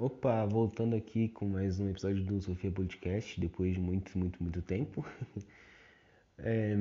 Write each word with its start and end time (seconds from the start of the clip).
Opa, 0.00 0.46
voltando 0.46 0.94
aqui 0.94 1.28
com 1.28 1.44
mais 1.44 1.80
um 1.80 1.90
episódio 1.90 2.22
do 2.22 2.40
Sofia 2.40 2.70
Podcast, 2.70 3.40
depois 3.40 3.74
de 3.74 3.80
muito, 3.80 4.16
muito, 4.16 4.40
muito 4.40 4.62
tempo. 4.62 5.04
É, 6.40 6.72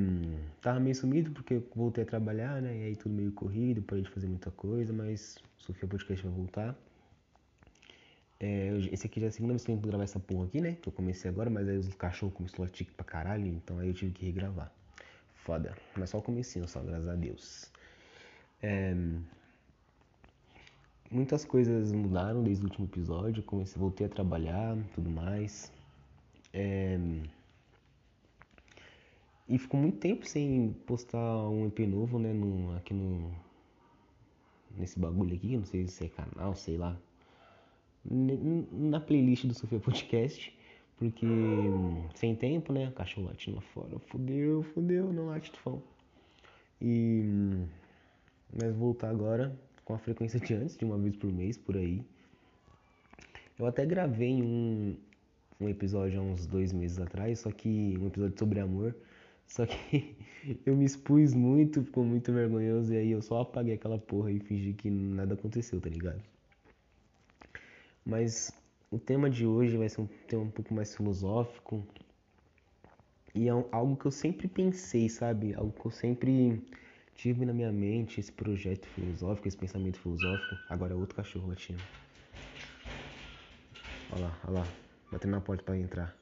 tava 0.61 0.79
meio 0.79 0.93
sumido 0.93 1.31
porque 1.31 1.55
eu 1.55 1.67
voltei 1.75 2.03
a 2.03 2.05
trabalhar, 2.05 2.61
né? 2.61 2.77
E 2.77 2.83
aí 2.83 2.95
tudo 2.95 3.15
meio 3.15 3.31
corrido, 3.31 3.81
parei 3.81 4.03
de 4.03 4.09
fazer 4.11 4.27
muita 4.27 4.51
coisa, 4.51 4.93
mas 4.93 5.39
Sofia 5.57 5.87
Podcast 5.87 6.23
vai 6.23 6.31
voltar. 6.31 6.75
É, 8.39 8.69
esse 8.91 9.07
aqui 9.07 9.19
já 9.19 9.25
é 9.25 9.29
a 9.29 9.31
segunda 9.31 9.53
vez 9.53 9.65
que 9.65 9.71
eu 9.71 9.75
tento 9.75 9.87
gravar 9.87 10.03
essa 10.03 10.19
porra 10.19 10.45
aqui, 10.45 10.61
né? 10.61 10.77
Que 10.79 10.89
eu 10.89 10.93
comecei 10.93 11.27
agora, 11.27 11.49
mas 11.49 11.67
aí 11.67 11.75
os 11.75 11.91
cachorros 11.95 12.35
começaram 12.35 12.65
a 12.65 12.67
latir 12.67 12.85
pra 12.95 13.03
caralho, 13.03 13.47
então 13.47 13.79
aí 13.79 13.87
eu 13.87 13.95
tive 13.95 14.11
que 14.11 14.27
regravar. 14.27 14.71
Foda. 15.33 15.75
Mas 15.95 16.11
só 16.11 16.19
o 16.19 16.21
comecinho, 16.21 16.67
só, 16.67 16.79
graças 16.81 17.07
a 17.07 17.15
Deus. 17.15 17.71
É, 18.61 18.93
muitas 21.11 21.45
coisas 21.45 21.91
mudaram 21.91 22.43
desde 22.43 22.63
o 22.63 22.67
último 22.67 22.85
episódio. 22.85 23.43
Comecei, 23.43 23.79
voltei 23.79 24.07
a 24.07 24.09
trabalhar, 24.09 24.77
tudo 24.93 25.09
mais. 25.09 25.71
É... 26.53 26.99
E 29.49 29.57
ficou 29.57 29.79
muito 29.79 29.97
tempo 29.97 30.27
sem 30.27 30.73
postar 30.85 31.47
um 31.49 31.67
EP 31.67 31.79
novo, 31.79 32.19
né? 32.19 32.33
No, 32.33 32.75
aqui 32.75 32.93
no. 32.93 33.31
Nesse 34.75 34.99
bagulho 34.99 35.33
aqui, 35.33 35.57
não 35.57 35.65
sei 35.65 35.87
se 35.87 36.05
é 36.05 36.09
canal, 36.09 36.53
sei 36.53 36.77
lá. 36.77 36.97
Na 38.05 38.99
playlist 38.99 39.45
do 39.45 39.53
Sofia 39.53 39.79
Podcast. 39.79 40.55
Porque 40.97 41.27
sem 42.15 42.35
tempo, 42.35 42.73
né? 42.73 42.91
Cachorro 42.91 43.27
latindo 43.27 43.57
lá 43.57 43.61
fora. 43.61 43.99
Fudeu, 44.07 44.63
fudeu, 44.73 45.13
não 45.13 45.27
late 45.27 45.51
tufão. 45.51 45.81
E. 46.81 47.23
Mas 48.53 48.75
voltar 48.75 49.09
agora 49.09 49.57
com 49.87 49.93
a 49.93 49.97
frequência 49.97 50.37
de 50.37 50.53
antes, 50.53 50.75
de 50.75 50.83
uma 50.83 50.97
vez 50.97 51.15
por 51.15 51.31
mês, 51.31 51.57
por 51.57 51.77
aí. 51.77 52.05
Eu 53.57 53.65
até 53.65 53.85
gravei 53.85 54.43
um, 54.43 54.97
um 55.61 55.69
episódio 55.69 56.19
há 56.19 56.21
uns 56.21 56.45
dois 56.45 56.73
meses 56.73 56.99
atrás, 56.99 57.39
só 57.39 57.49
que 57.51 57.97
um 57.97 58.07
episódio 58.07 58.37
sobre 58.37 58.59
amor. 58.59 58.93
Só 59.47 59.65
que 59.65 60.13
eu 60.65 60.75
me 60.75 60.83
expus 60.83 61.33
muito, 61.33 61.81
ficou 61.81 62.03
muito 62.03 62.33
vergonhoso, 62.33 62.93
e 62.93 62.97
aí 62.97 63.11
eu 63.11 63.21
só 63.21 63.39
apaguei 63.39 63.75
aquela 63.75 63.97
porra 63.97 64.29
e 64.29 64.41
fingi 64.41 64.73
que 64.73 64.89
nada 64.89 65.35
aconteceu, 65.35 65.79
tá 65.79 65.87
ligado? 65.87 66.21
Mas 68.05 68.51
o 68.91 68.99
tema 68.99 69.29
de 69.29 69.45
hoje 69.45 69.77
vai 69.77 69.87
ser 69.87 70.01
um 70.01 70.07
tema 70.27 70.43
um 70.43 70.51
pouco 70.51 70.73
mais 70.73 70.93
filosófico. 70.93 71.81
E 73.33 73.47
é 73.47 73.51
algo 73.71 73.95
que 73.95 74.05
eu 74.05 74.11
sempre 74.11 74.49
pensei, 74.49 75.07
sabe? 75.07 75.53
Algo 75.53 75.71
que 75.71 75.85
eu 75.85 75.91
sempre 75.91 76.61
tive 77.17 77.45
na 77.45 77.51
minha 77.51 77.71
mente 77.71 78.19
esse 78.19 78.31
projeto 78.31 78.85
filosófico, 78.89 79.47
esse 79.47 79.57
pensamento 79.57 79.99
filosófico. 79.99 80.55
Agora 80.69 80.93
é 80.93 80.95
outro 80.95 81.15
cachorro 81.15 81.47
latindo. 81.47 81.81
Olha 84.11 84.27
lá, 84.27 84.39
olha 84.45 84.59
lá. 84.59 84.67
Batendo 85.11 85.31
na 85.31 85.41
porta 85.41 85.63
para 85.63 85.77
entrar. 85.77 86.15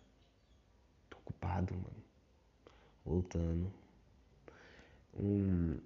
Tô 1.09 1.17
ocupado, 1.17 1.73
mano. 1.73 2.03
Voltando. 3.05 3.71
Um... 5.13 5.77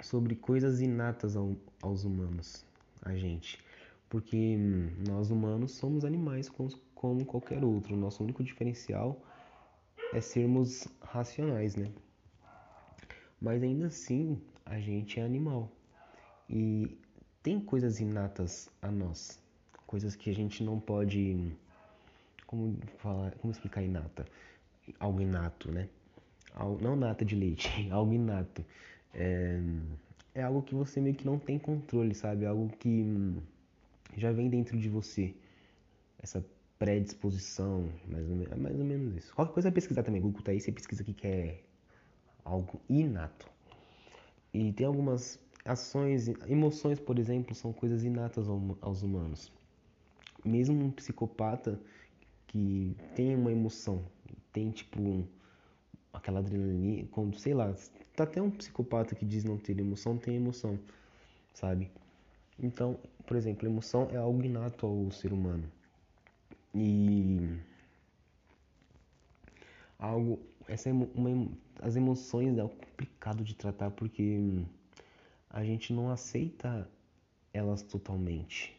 Sobre 0.00 0.36
coisas 0.36 0.80
inatas 0.80 1.34
ao, 1.36 1.56
aos 1.82 2.04
humanos, 2.04 2.64
a 3.02 3.14
gente. 3.16 3.58
Porque 4.08 4.56
nós 5.08 5.30
humanos 5.30 5.72
somos 5.72 6.04
animais 6.04 6.48
como, 6.48 6.70
como 6.94 7.24
qualquer 7.24 7.64
outro. 7.64 7.96
Nosso 7.96 8.22
único 8.22 8.44
diferencial 8.44 9.20
é 10.12 10.20
sermos 10.20 10.86
racionais, 11.00 11.74
né? 11.74 11.90
Mas 13.44 13.62
ainda 13.62 13.88
assim, 13.88 14.40
a 14.64 14.80
gente 14.80 15.20
é 15.20 15.22
animal. 15.22 15.70
E 16.48 16.96
tem 17.42 17.60
coisas 17.60 18.00
inatas 18.00 18.70
a 18.80 18.90
nós, 18.90 19.38
coisas 19.86 20.16
que 20.16 20.30
a 20.30 20.34
gente 20.34 20.64
não 20.64 20.80
pode 20.80 21.54
como 22.46 22.74
falar, 22.96 23.32
como 23.32 23.52
explicar 23.52 23.82
inata? 23.82 24.24
Algo 24.98 25.20
inato, 25.20 25.70
né? 25.70 25.90
Não 26.80 26.96
nata 26.96 27.22
de 27.22 27.36
leite, 27.36 27.68
algo 27.92 28.14
inato. 28.14 28.64
É, 29.12 29.60
é 30.34 30.42
algo 30.42 30.62
que 30.62 30.74
você 30.74 30.98
meio 30.98 31.14
que 31.14 31.26
não 31.26 31.38
tem 31.38 31.58
controle, 31.58 32.14
sabe? 32.14 32.46
Algo 32.46 32.74
que 32.78 33.04
já 34.16 34.32
vem 34.32 34.48
dentro 34.48 34.78
de 34.78 34.88
você. 34.88 35.34
Essa 36.18 36.42
predisposição, 36.78 37.90
mais 38.08 38.26
ou, 38.26 38.36
menos, 38.36 38.56
mais 38.56 38.78
ou 38.78 38.84
menos 38.86 39.16
isso. 39.16 39.34
Qualquer 39.34 39.52
coisa 39.52 39.68
é 39.68 39.70
pesquisar 39.70 40.02
também. 40.02 40.22
Google 40.22 40.40
tá 40.40 40.50
aí, 40.50 40.62
você 40.62 40.72
pesquisa 40.72 41.02
o 41.02 41.04
que 41.04 41.26
é 41.26 41.60
algo 42.44 42.80
inato. 42.88 43.48
E 44.52 44.72
tem 44.72 44.86
algumas 44.86 45.38
ações, 45.64 46.28
emoções, 46.48 47.00
por 47.00 47.18
exemplo, 47.18 47.54
são 47.54 47.72
coisas 47.72 48.04
inatas 48.04 48.46
aos 48.80 49.02
humanos. 49.02 49.50
Mesmo 50.44 50.84
um 50.84 50.90
psicopata 50.90 51.80
que 52.46 52.96
tem 53.14 53.34
uma 53.34 53.50
emoção, 53.50 54.04
tem 54.52 54.70
tipo 54.70 55.26
aquela 56.12 56.38
adrenalina, 56.38 57.08
quando, 57.10 57.36
sei 57.38 57.54
lá, 57.54 57.74
tá 58.14 58.24
até 58.24 58.40
um 58.40 58.50
psicopata 58.50 59.14
que 59.14 59.24
diz 59.24 59.42
não 59.42 59.58
ter 59.58 59.78
emoção, 59.78 60.16
tem 60.16 60.36
emoção, 60.36 60.78
sabe? 61.52 61.90
Então, 62.62 62.98
por 63.26 63.36
exemplo, 63.36 63.66
emoção 63.66 64.08
é 64.12 64.16
algo 64.16 64.44
inato 64.44 64.86
ao 64.86 65.10
ser 65.10 65.32
humano. 65.32 65.64
E 66.72 67.58
algo 69.98 70.38
essa 70.68 70.90
uma, 70.90 71.48
as 71.80 71.96
emoções 71.96 72.56
é 72.58 72.62
complicado 72.62 73.44
de 73.44 73.54
tratar 73.54 73.90
porque 73.90 74.38
a 75.50 75.64
gente 75.64 75.92
não 75.92 76.10
aceita 76.10 76.88
elas 77.52 77.82
totalmente. 77.82 78.74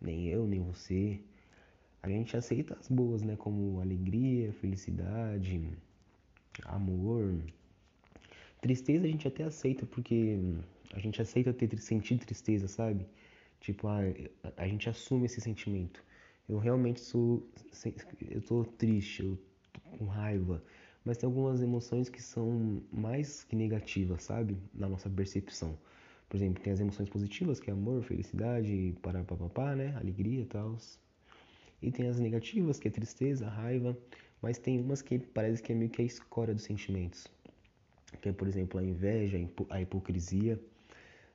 Nem 0.00 0.26
eu, 0.28 0.46
nem 0.46 0.60
você. 0.60 1.20
A 2.02 2.08
gente 2.08 2.36
aceita 2.36 2.76
as 2.78 2.88
boas, 2.88 3.22
né? 3.22 3.36
Como 3.36 3.80
alegria, 3.80 4.52
felicidade, 4.54 5.62
amor. 6.64 7.42
Tristeza 8.60 9.06
a 9.06 9.08
gente 9.10 9.28
até 9.28 9.44
aceita 9.44 9.86
porque 9.86 10.38
a 10.92 10.98
gente 10.98 11.20
aceita 11.20 11.52
ter 11.52 11.78
sentir 11.78 12.18
tristeza, 12.18 12.68
sabe? 12.68 13.06
Tipo, 13.60 13.88
ah, 13.88 14.00
a 14.56 14.66
gente 14.66 14.88
assume 14.88 15.26
esse 15.26 15.40
sentimento. 15.40 16.02
Eu 16.48 16.58
realmente 16.58 17.00
sou. 17.00 17.46
Eu 18.28 18.42
tô 18.42 18.64
triste, 18.64 19.22
eu 19.22 19.38
tô 19.72 19.80
com 19.98 20.06
raiva 20.06 20.62
mas 21.04 21.16
tem 21.16 21.26
algumas 21.26 21.62
emoções 21.62 22.08
que 22.08 22.22
são 22.22 22.82
mais 22.92 23.44
que 23.44 23.56
negativas, 23.56 24.22
sabe? 24.22 24.56
Na 24.74 24.88
nossa 24.88 25.08
percepção. 25.08 25.78
Por 26.28 26.36
exemplo, 26.36 26.62
tem 26.62 26.72
as 26.72 26.80
emoções 26.80 27.08
positivas, 27.08 27.58
que 27.58 27.70
é 27.70 27.72
amor, 27.72 28.02
felicidade, 28.02 28.94
para 29.02 29.24
papapá, 29.24 29.74
né? 29.74 29.96
Alegria 29.96 30.42
e 30.42 30.46
tal. 30.46 30.76
E 31.82 31.90
tem 31.90 32.06
as 32.06 32.20
negativas, 32.20 32.78
que 32.78 32.88
é 32.88 32.90
tristeza, 32.90 33.48
raiva, 33.48 33.96
mas 34.40 34.58
tem 34.58 34.80
umas 34.80 35.02
que 35.02 35.18
parece 35.18 35.62
que 35.62 35.72
é 35.72 35.74
meio 35.74 35.90
que 35.90 36.02
a 36.02 36.04
escória 36.04 36.54
dos 36.54 36.62
sentimentos. 36.62 37.26
Que 38.20 38.28
é, 38.28 38.32
por 38.32 38.46
exemplo, 38.46 38.78
a 38.78 38.84
inveja, 38.84 39.38
a 39.70 39.80
hipocrisia. 39.80 40.60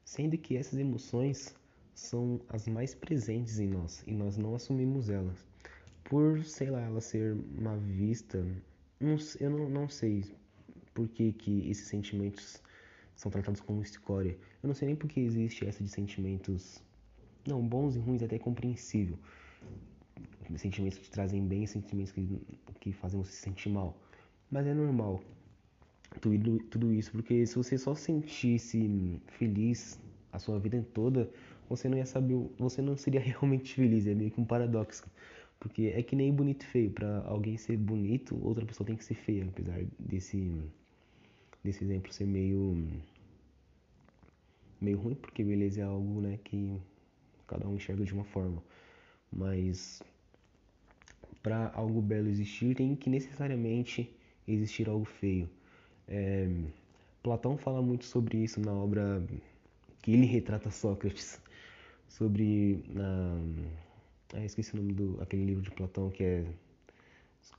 Sendo 0.04 0.38
que 0.38 0.56
essas 0.56 0.80
emoções 0.80 1.56
são 1.96 2.40
as 2.50 2.68
mais 2.68 2.94
presentes 2.94 3.60
em 3.60 3.68
nós 3.68 4.04
e 4.06 4.14
nós 4.14 4.38
não 4.38 4.54
assumimos 4.54 5.10
elas. 5.10 5.44
Por, 6.04 6.44
sei 6.44 6.70
lá, 6.70 6.82
ela 6.82 7.02
ser 7.02 7.36
uma 7.58 7.76
vista 7.78 8.46
não, 9.00 9.18
eu 9.40 9.50
não, 9.50 9.70
não 9.70 9.90
sei 9.90 10.24
por 10.94 11.08
que, 11.08 11.34
que 11.34 11.70
esses 11.70 11.88
sentimentos 11.88 12.62
são 13.16 13.32
tratados 13.32 13.62
como 13.62 13.82
escória. 13.82 14.38
Eu 14.64 14.68
não 14.68 14.74
sei 14.74 14.88
nem 14.88 14.96
por 14.96 15.10
que 15.10 15.20
existe 15.20 15.66
essa 15.66 15.84
de 15.84 15.90
sentimentos. 15.90 16.82
Não, 17.48 17.66
bons 17.66 17.96
e 17.96 18.00
ruins 18.00 18.22
é 18.22 18.26
até 18.26 18.40
compreensível. 18.40 19.18
Sentimentos 20.58 20.98
que 20.98 21.10
trazem 21.10 21.46
bem 21.46 21.66
sentimentos 21.66 22.12
que, 22.12 22.42
que 22.80 22.94
fazem 22.94 23.22
você 23.22 23.32
se 23.32 23.42
sentir 23.42 23.70
mal. 23.70 23.98
Mas 24.50 24.68
é 24.68 24.74
normal 24.74 25.22
tudo, 26.22 26.60
tudo 26.70 26.94
isso, 26.94 27.12
porque 27.12 27.46
se 27.46 27.56
você 27.56 27.78
só 27.78 27.96
sentisse 27.96 29.20
feliz 29.28 30.00
a 30.32 30.40
sua 30.40 30.60
vida 30.60 30.86
toda, 30.94 31.30
você 31.70 31.90
não 31.90 31.98
ia 31.98 32.06
saber, 32.06 32.36
você 32.58 32.82
não 32.82 32.96
seria 32.96 33.20
realmente 33.22 33.76
feliz. 33.76 34.06
É 34.08 34.14
meio 34.14 34.32
que 34.32 34.40
um 34.40 34.46
paradoxo. 34.46 35.06
Porque 35.66 35.92
é 35.96 36.04
que 36.04 36.16
nem 36.16 36.32
bonito 36.32 36.62
e 36.64 36.68
feio. 36.68 36.92
Pra 36.92 37.24
alguém 37.26 37.58
ser 37.58 37.76
bonito, 37.76 38.40
outra 38.46 38.64
pessoa 38.64 38.86
tem 38.86 38.96
que 38.96 39.04
ser 39.04 39.16
feia. 39.16 39.46
Apesar 39.46 39.84
desse, 39.98 40.62
desse 41.64 41.84
exemplo 41.84 42.14
ser 42.14 42.28
meio, 42.28 42.88
meio 44.80 45.00
ruim, 45.00 45.16
porque 45.16 45.44
beleza 45.44 45.82
é 45.82 45.84
algo 45.84 46.22
né, 46.22 46.38
que 46.44 46.80
cada 47.48 47.68
um 47.68 47.74
enxerga 47.74 48.06
de 48.06 48.14
uma 48.14 48.24
forma. 48.26 48.62
Mas 49.34 50.04
para 51.42 51.72
algo 51.74 52.00
belo 52.00 52.28
existir, 52.28 52.76
tem 52.76 52.96
que 52.96 53.10
necessariamente 53.10 54.16
existir 54.48 54.88
algo 54.88 55.06
feio. 55.06 55.50
É, 56.08 56.48
Platão 57.24 57.58
fala 57.58 57.82
muito 57.82 58.06
sobre 58.06 58.38
isso 58.38 58.60
na 58.60 58.72
obra 58.72 59.20
que 60.04 60.12
ele 60.12 60.28
retrata 60.28 60.70
Sócrates, 60.70 61.42
sobre 62.08 62.84
na 62.88 63.42
ah, 64.36 64.46
esqueci 64.46 64.74
o 64.74 64.78
nome 64.78 64.94
do 64.94 65.22
aquele 65.22 65.46
livro 65.46 65.62
de 65.62 65.72
Platão 65.72 66.10
que 66.10 66.24
é 66.24 66.46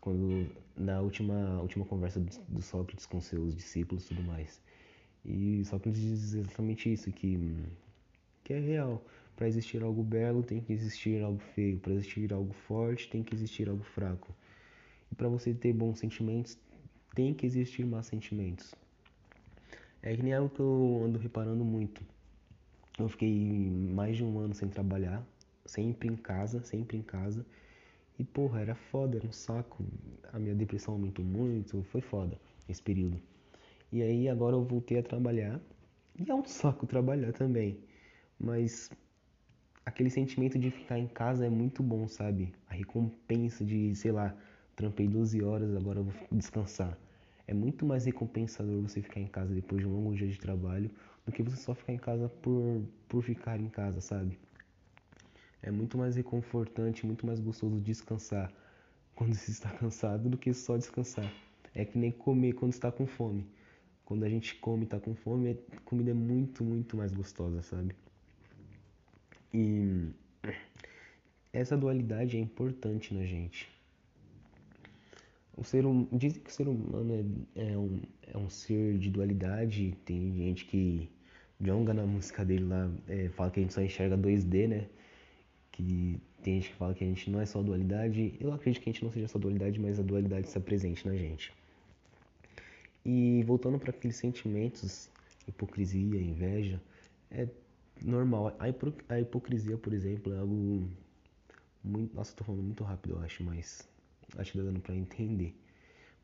quando 0.00 0.50
na 0.76 1.00
última 1.00 1.60
última 1.60 1.84
conversa 1.84 2.20
do, 2.20 2.62
Sócrates 2.62 3.06
com 3.06 3.20
seus 3.20 3.54
discípulos 3.54 4.04
e 4.04 4.08
tudo 4.08 4.22
mais. 4.22 4.60
E 5.24 5.64
Sócrates 5.64 6.00
diz 6.00 6.34
exatamente 6.34 6.92
isso 6.92 7.10
que 7.12 7.56
que 8.44 8.52
é 8.52 8.60
real. 8.60 9.02
Para 9.34 9.48
existir 9.48 9.82
algo 9.82 10.02
belo, 10.02 10.42
tem 10.42 10.60
que 10.60 10.72
existir 10.72 11.22
algo 11.22 11.40
feio. 11.54 11.78
Para 11.78 11.92
existir 11.92 12.32
algo 12.32 12.52
forte, 12.52 13.08
tem 13.08 13.22
que 13.22 13.34
existir 13.34 13.68
algo 13.68 13.82
fraco. 13.82 14.34
E 15.10 15.14
para 15.14 15.28
você 15.28 15.52
ter 15.52 15.72
bons 15.72 15.98
sentimentos, 15.98 16.58
tem 17.14 17.34
que 17.34 17.44
existir 17.46 17.84
más 17.84 18.06
sentimentos. 18.06 18.74
É 20.02 20.16
que 20.16 20.22
nem 20.22 20.32
algo 20.32 20.48
que 20.48 20.60
eu 20.60 21.02
ando 21.04 21.18
reparando 21.18 21.64
muito. 21.64 22.02
Eu 22.98 23.08
fiquei 23.08 23.34
mais 23.94 24.16
de 24.16 24.24
um 24.24 24.38
ano 24.38 24.54
sem 24.54 24.68
trabalhar, 24.68 25.22
sempre 25.66 26.08
em 26.08 26.16
casa, 26.16 26.62
sempre 26.62 26.96
em 26.96 27.02
casa. 27.02 27.44
E 28.18 28.24
porra, 28.24 28.60
era 28.60 28.74
foda, 28.74 29.18
era 29.18 29.26
um 29.26 29.32
saco. 29.32 29.84
A 30.32 30.38
minha 30.38 30.54
depressão 30.54 30.94
aumentou 30.94 31.24
muito, 31.24 31.82
foi 31.84 32.00
foda 32.00 32.38
esse 32.68 32.82
período. 32.82 33.20
E 33.92 34.02
aí 34.02 34.28
agora 34.28 34.56
eu 34.56 34.64
voltei 34.64 34.98
a 34.98 35.02
trabalhar. 35.02 35.60
E 36.18 36.30
é 36.30 36.34
um 36.34 36.44
saco 36.44 36.86
trabalhar 36.86 37.32
também. 37.32 37.78
Mas 38.38 38.90
aquele 39.84 40.10
sentimento 40.10 40.58
de 40.58 40.70
ficar 40.70 40.98
em 40.98 41.06
casa 41.06 41.46
é 41.46 41.50
muito 41.50 41.82
bom, 41.82 42.08
sabe? 42.08 42.52
A 42.68 42.74
recompensa 42.74 43.64
de, 43.64 43.94
sei 43.94 44.12
lá, 44.12 44.34
trampei 44.74 45.06
12 45.08 45.42
horas, 45.42 45.74
agora 45.76 46.02
vou 46.02 46.12
descansar. 46.32 46.98
É 47.46 47.54
muito 47.54 47.86
mais 47.86 48.04
recompensador 48.04 48.82
você 48.82 49.00
ficar 49.00 49.20
em 49.20 49.26
casa 49.28 49.54
depois 49.54 49.80
de 49.80 49.86
um 49.88 49.92
longo 49.92 50.14
dia 50.14 50.26
de 50.26 50.38
trabalho 50.38 50.90
do 51.24 51.32
que 51.32 51.42
você 51.42 51.56
só 51.56 51.74
ficar 51.74 51.92
em 51.92 51.98
casa 51.98 52.28
por, 52.28 52.82
por 53.08 53.22
ficar 53.22 53.60
em 53.60 53.68
casa, 53.68 54.00
sabe? 54.00 54.38
É 55.66 55.70
muito 55.72 55.98
mais 55.98 56.14
reconfortante, 56.14 57.04
muito 57.04 57.26
mais 57.26 57.40
gostoso 57.40 57.80
descansar 57.80 58.52
quando 59.16 59.34
você 59.34 59.50
está 59.50 59.68
cansado 59.68 60.28
do 60.28 60.38
que 60.38 60.54
só 60.54 60.76
descansar. 60.76 61.28
É 61.74 61.84
que 61.84 61.98
nem 61.98 62.12
comer 62.12 62.52
quando 62.52 62.72
está 62.72 62.92
com 62.92 63.04
fome. 63.04 63.44
Quando 64.04 64.22
a 64.22 64.28
gente 64.28 64.54
come 64.54 64.82
e 64.82 64.84
está 64.84 65.00
com 65.00 65.16
fome, 65.16 65.58
a 65.72 65.80
comida 65.80 66.12
é 66.12 66.14
muito, 66.14 66.62
muito 66.62 66.96
mais 66.96 67.12
gostosa, 67.12 67.62
sabe? 67.62 67.96
E 69.52 70.08
essa 71.52 71.76
dualidade 71.76 72.36
é 72.36 72.40
importante 72.40 73.12
na 73.12 73.24
gente. 73.24 73.68
O 75.56 75.64
ser 75.64 75.84
hum, 75.84 76.06
dizem 76.12 76.40
que 76.42 76.48
o 76.48 76.52
ser 76.52 76.68
humano 76.68 77.12
é, 77.56 77.72
é, 77.72 77.76
um, 77.76 78.00
é 78.22 78.38
um 78.38 78.48
ser 78.48 78.98
de 78.98 79.10
dualidade. 79.10 79.98
Tem 80.04 80.32
gente 80.32 80.64
que. 80.64 81.10
Jonga 81.58 81.94
na 81.94 82.04
música 82.04 82.44
dele 82.44 82.66
lá 82.66 82.88
é, 83.08 83.30
fala 83.30 83.50
que 83.50 83.58
a 83.58 83.62
gente 83.62 83.72
só 83.72 83.80
enxerga 83.80 84.16
2D, 84.16 84.68
né? 84.68 84.86
Que 85.76 86.18
tem 86.42 86.54
gente 86.54 86.70
que 86.70 86.76
fala 86.76 86.94
que 86.94 87.04
a 87.04 87.06
gente 87.06 87.30
não 87.30 87.38
é 87.38 87.44
só 87.44 87.62
dualidade. 87.62 88.34
Eu 88.40 88.50
acredito 88.52 88.82
que 88.82 88.88
a 88.88 88.92
gente 88.92 89.04
não 89.04 89.12
seja 89.12 89.28
só 89.28 89.38
dualidade, 89.38 89.78
mas 89.78 90.00
a 90.00 90.02
dualidade 90.02 90.46
está 90.46 90.58
presente 90.58 91.06
na 91.06 91.14
gente. 91.14 91.52
E 93.04 93.42
voltando 93.44 93.78
para 93.78 93.90
aqueles 93.90 94.16
sentimentos, 94.16 95.10
hipocrisia, 95.46 96.20
inveja, 96.20 96.80
é 97.30 97.46
normal. 98.02 98.56
A, 98.58 98.68
hipo, 98.70 98.92
a 99.08 99.20
hipocrisia, 99.20 99.76
por 99.76 99.92
exemplo, 99.92 100.32
é 100.32 100.38
algo 100.38 100.88
muito. 101.84 102.14
Nossa, 102.14 102.34
tô 102.34 102.42
falando 102.42 102.62
muito 102.62 102.82
rápido, 102.82 103.16
eu 103.16 103.20
acho, 103.20 103.44
mas 103.44 103.86
acho 104.38 104.52
que 104.52 104.58
tá 104.58 104.64
dando 104.64 104.80
para 104.80 104.96
entender. 104.96 105.54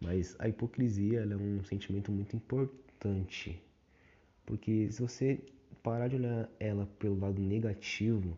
Mas 0.00 0.34
a 0.38 0.48
hipocrisia 0.48 1.20
é 1.20 1.37
um 1.37 1.62
sentimento 1.62 2.10
muito 2.10 2.34
importante. 2.34 3.60
Porque 4.46 4.90
se 4.90 5.02
você 5.02 5.38
parar 5.82 6.08
de 6.08 6.16
olhar 6.16 6.48
ela 6.58 6.87
pelo 6.98 7.19
lado 7.19 7.40
negativo, 7.40 8.37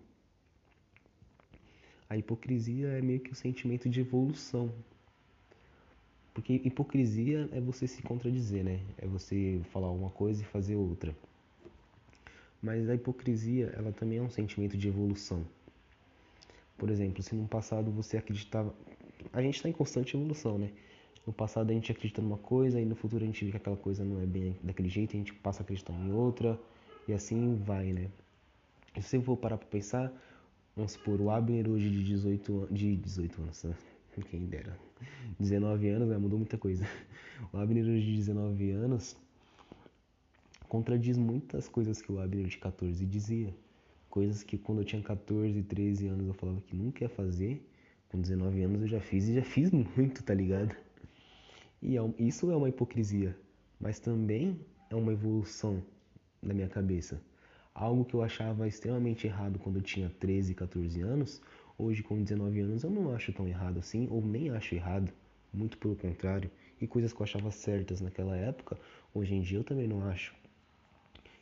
a 2.14 2.16
hipocrisia 2.16 2.88
é 2.90 3.02
meio 3.02 3.18
que 3.18 3.32
um 3.32 3.34
sentimento 3.34 3.88
de 3.88 4.00
evolução. 4.00 4.72
Porque 6.32 6.60
hipocrisia 6.64 7.48
é 7.52 7.60
você 7.60 7.88
se 7.88 8.02
contradizer, 8.02 8.62
né? 8.62 8.80
É 8.98 9.06
você 9.06 9.60
falar 9.72 9.90
uma 9.90 10.10
coisa 10.10 10.40
e 10.42 10.44
fazer 10.44 10.76
outra. 10.76 11.14
Mas 12.62 12.88
a 12.88 12.94
hipocrisia, 12.94 13.72
ela 13.76 13.90
também 13.92 14.18
é 14.18 14.22
um 14.22 14.30
sentimento 14.30 14.76
de 14.76 14.86
evolução. 14.86 15.44
Por 16.78 16.88
exemplo, 16.88 17.20
se 17.20 17.34
no 17.34 17.48
passado 17.48 17.90
você 17.90 18.16
acreditava. 18.16 18.72
A 19.32 19.42
gente 19.42 19.56
está 19.56 19.68
em 19.68 19.72
constante 19.72 20.16
evolução, 20.16 20.56
né? 20.56 20.70
No 21.26 21.32
passado 21.32 21.70
a 21.70 21.74
gente 21.74 21.90
acredita 21.90 22.22
numa 22.22 22.38
coisa 22.38 22.80
e 22.80 22.84
no 22.84 22.94
futuro 22.94 23.24
a 23.24 23.26
gente 23.26 23.44
vê 23.44 23.50
que 23.50 23.56
aquela 23.56 23.76
coisa 23.76 24.04
não 24.04 24.20
é 24.20 24.26
bem 24.26 24.56
daquele 24.62 24.88
jeito 24.88 25.16
a 25.16 25.18
gente 25.18 25.32
passa 25.34 25.62
a 25.62 25.64
acreditar 25.64 25.92
em 25.94 26.12
outra 26.12 26.60
e 27.08 27.12
assim 27.12 27.56
vai, 27.56 27.92
né? 27.92 28.08
E 28.96 29.02
se 29.02 29.08
você 29.08 29.20
for 29.20 29.36
parar 29.36 29.56
pra 29.56 29.66
pensar, 29.66 30.12
vamos 30.76 30.92
supor, 30.92 31.20
o 31.20 31.30
Abner 31.30 31.68
hoje 31.68 31.90
de 31.90 32.02
18, 32.04 32.68
de 32.70 32.96
18 32.96 33.42
anos, 33.42 33.64
né? 33.64 33.74
quem 34.30 34.46
dera, 34.46 34.78
19 35.38 35.88
anos, 35.88 36.08
né? 36.08 36.18
mudou 36.18 36.38
muita 36.38 36.58
coisa. 36.58 36.86
O 37.52 37.58
Abner 37.58 37.84
hoje 37.84 38.06
de 38.06 38.16
19 38.16 38.70
anos 38.70 39.16
contradiz 40.68 41.16
muitas 41.16 41.68
coisas 41.68 42.00
que 42.00 42.10
o 42.10 42.20
Abner 42.20 42.46
de 42.46 42.58
14 42.58 43.04
dizia. 43.06 43.54
Coisas 44.08 44.42
que 44.42 44.56
quando 44.56 44.78
eu 44.78 44.84
tinha 44.84 45.02
14, 45.02 45.62
13 45.62 46.08
anos 46.08 46.26
eu 46.26 46.34
falava 46.34 46.60
que 46.60 46.76
nunca 46.76 47.04
ia 47.04 47.08
fazer. 47.08 47.64
Com 48.08 48.20
19 48.20 48.62
anos 48.62 48.82
eu 48.82 48.88
já 48.88 49.00
fiz 49.00 49.28
e 49.28 49.34
já 49.34 49.42
fiz 49.42 49.70
muito, 49.70 50.22
tá 50.22 50.34
ligado? 50.34 50.74
E 51.82 51.96
é 51.96 52.00
isso 52.18 52.50
é 52.50 52.56
uma 52.56 52.68
hipocrisia, 52.68 53.36
mas 53.78 53.98
também 53.98 54.58
é 54.88 54.94
uma 54.94 55.12
evolução 55.12 55.82
da 56.42 56.54
minha 56.54 56.68
cabeça. 56.68 57.20
Algo 57.74 58.04
que 58.04 58.14
eu 58.14 58.22
achava 58.22 58.68
extremamente 58.68 59.26
errado 59.26 59.58
quando 59.58 59.76
eu 59.76 59.82
tinha 59.82 60.08
13, 60.20 60.54
14 60.54 61.00
anos, 61.00 61.42
hoje 61.76 62.04
com 62.04 62.22
19 62.22 62.60
anos 62.60 62.84
eu 62.84 62.90
não 62.90 63.12
acho 63.12 63.32
tão 63.32 63.48
errado 63.48 63.80
assim, 63.80 64.06
ou 64.12 64.22
nem 64.24 64.48
acho 64.50 64.76
errado, 64.76 65.12
muito 65.52 65.76
pelo 65.78 65.96
contrário. 65.96 66.48
E 66.80 66.86
coisas 66.86 67.12
que 67.12 67.20
eu 67.20 67.24
achava 67.24 67.50
certas 67.50 68.00
naquela 68.00 68.36
época, 68.36 68.78
hoje 69.12 69.34
em 69.34 69.40
dia 69.40 69.58
eu 69.58 69.64
também 69.64 69.88
não 69.88 70.08
acho. 70.08 70.32